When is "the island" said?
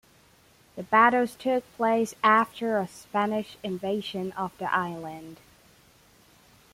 4.57-5.37